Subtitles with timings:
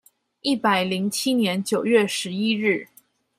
[0.41, 2.87] 一百零七年九月十一日